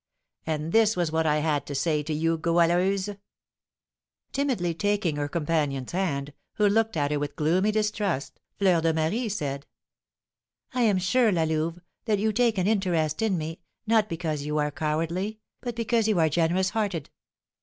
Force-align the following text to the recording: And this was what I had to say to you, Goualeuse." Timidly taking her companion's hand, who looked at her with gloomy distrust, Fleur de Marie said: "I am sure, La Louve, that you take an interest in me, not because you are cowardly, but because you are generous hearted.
And 0.47 0.71
this 0.71 0.95
was 0.97 1.11
what 1.11 1.27
I 1.27 1.37
had 1.41 1.67
to 1.67 1.75
say 1.75 2.01
to 2.01 2.11
you, 2.11 2.35
Goualeuse." 2.39 3.07
Timidly 4.31 4.73
taking 4.73 5.15
her 5.17 5.27
companion's 5.27 5.91
hand, 5.91 6.33
who 6.55 6.67
looked 6.67 6.97
at 6.97 7.11
her 7.11 7.19
with 7.19 7.35
gloomy 7.35 7.71
distrust, 7.71 8.39
Fleur 8.57 8.81
de 8.81 8.95
Marie 8.95 9.29
said: 9.29 9.67
"I 10.73 10.81
am 10.81 10.97
sure, 10.97 11.31
La 11.31 11.43
Louve, 11.43 11.81
that 12.05 12.17
you 12.17 12.33
take 12.33 12.57
an 12.57 12.65
interest 12.65 13.21
in 13.21 13.37
me, 13.37 13.59
not 13.85 14.09
because 14.09 14.41
you 14.41 14.57
are 14.57 14.71
cowardly, 14.71 15.39
but 15.61 15.75
because 15.75 16.07
you 16.07 16.17
are 16.19 16.29
generous 16.29 16.71
hearted. 16.71 17.11